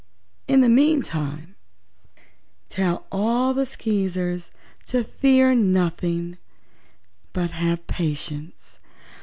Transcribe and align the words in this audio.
In 0.47 0.61
the 0.61 0.67
meantime 0.67 1.53
tell 2.69 3.05
all 3.11 3.53
the 3.53 3.67
Skeezers 3.67 4.49
to 4.87 5.03
fear 5.03 5.53
nothing, 5.53 6.39
but 7.33 7.51
have 7.51 7.85
patience. 7.85 8.79